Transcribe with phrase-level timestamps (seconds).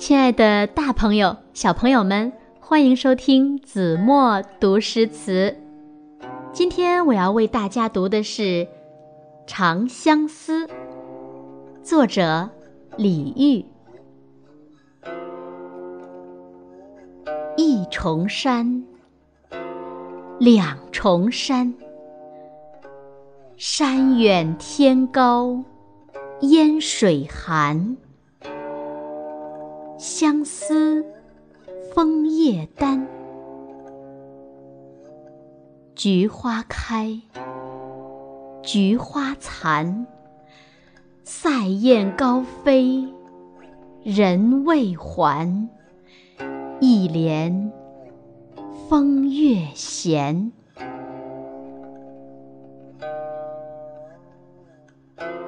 [0.00, 5.54] 亲爱的，大朋友、小朋友们，欢迎收听子墨读诗词。
[6.54, 8.42] 今天我要为大家读的是
[9.46, 10.66] 《长相思》，
[11.82, 12.48] 作者
[12.96, 13.66] 李煜。
[17.58, 18.82] 一重山，
[20.38, 21.74] 两重山，
[23.58, 25.62] 山远天高，
[26.40, 27.98] 烟水寒。
[30.00, 31.04] 相思，
[31.92, 33.06] 枫叶丹。
[35.94, 37.20] 菊花开，
[38.62, 40.06] 菊花残。
[41.22, 43.12] 塞雁高飞，
[44.02, 45.68] 人未还。
[46.80, 47.70] 一帘
[48.88, 50.50] 风月闲。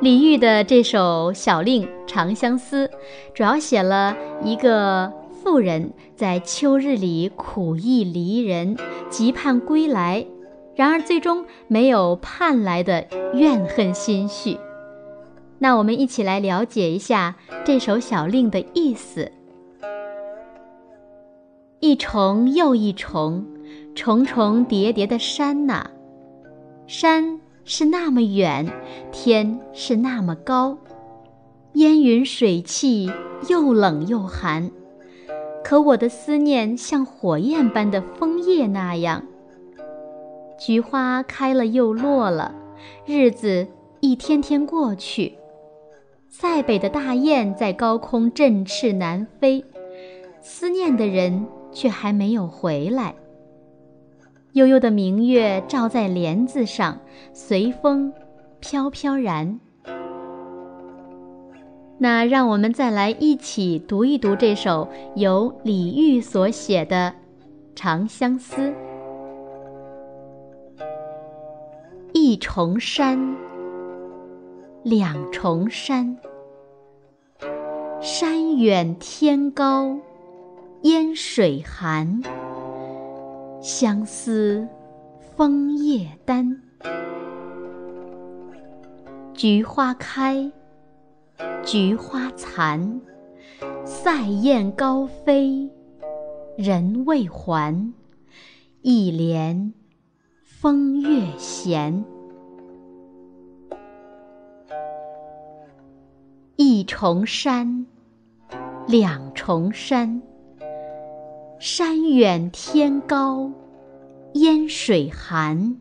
[0.00, 2.86] 李煜的这首小令《长相思》，
[3.34, 8.78] 主要写了一个妇人在秋日里苦役离人，
[9.10, 10.24] 急盼归来，
[10.74, 14.56] 然而最终没有盼来的怨恨心绪。
[15.58, 19.30] 那我们一起来了解一下这首小令的意思：
[21.80, 23.44] 一重又一重，
[23.94, 25.84] 重重叠叠的山呐，
[26.86, 27.38] 山。
[27.64, 28.66] 是那么远，
[29.12, 30.78] 天是那么高，
[31.74, 33.10] 烟云水汽
[33.48, 34.70] 又冷又寒。
[35.62, 39.24] 可我的思念像火焰般的枫叶那样，
[40.58, 42.54] 菊花开了又落了，
[43.06, 43.68] 日子
[44.00, 45.34] 一天天过去。
[46.28, 49.64] 塞北的大雁在高空振翅难飞，
[50.40, 53.14] 思念的人却还没有回来。
[54.52, 56.98] 悠悠的明月照在帘子上，
[57.32, 58.12] 随风
[58.58, 59.60] 飘飘然。
[61.98, 67.14] 那让我们再来一起读一读这首由李煜所写的
[67.76, 68.62] 《长相思》。
[72.12, 73.36] 一重山，
[74.82, 76.16] 两重山，
[78.00, 79.96] 山远天高，
[80.82, 82.20] 烟水寒。
[83.60, 84.66] 相思，
[85.36, 86.62] 枫叶丹。
[89.34, 90.50] 菊花开，
[91.62, 93.00] 菊花残。
[93.84, 95.68] 塞雁高飞，
[96.56, 97.92] 人未还。
[98.80, 99.74] 一帘
[100.42, 102.02] 风月闲。
[106.56, 107.86] 一重山，
[108.86, 110.22] 两重山。
[111.60, 113.52] 山远天高，
[114.32, 115.76] 烟水寒。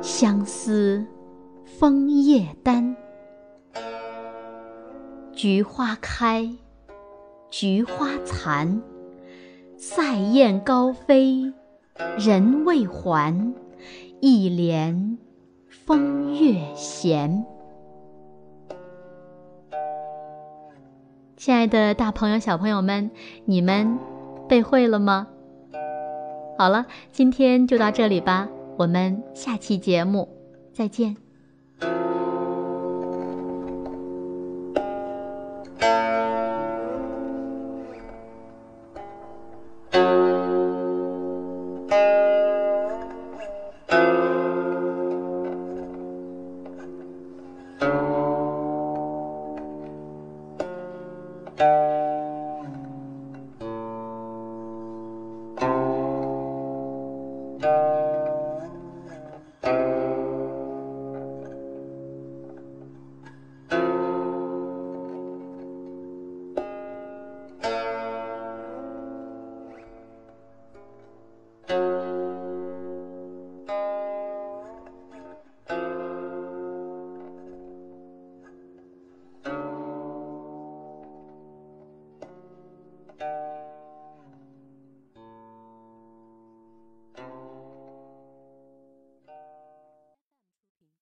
[0.00, 1.04] 相思，
[1.66, 2.96] 枫叶丹。
[5.34, 6.50] 菊花开，
[7.50, 8.80] 菊花残。
[9.76, 11.52] 塞雁高飞，
[12.16, 13.54] 人未还。
[14.22, 15.18] 一帘
[15.68, 17.44] 风月闲。
[21.36, 23.10] 亲爱的，大朋友、小朋友们，
[23.44, 23.98] 你们。
[24.48, 25.28] 背会了吗？
[26.56, 28.48] 好了，今天就到这里吧，
[28.78, 30.28] 我们下期节目
[30.72, 31.27] 再见。